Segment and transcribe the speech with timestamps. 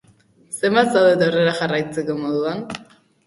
[0.59, 2.65] Zenbat zaudete aurrera jarraitzeko moduan?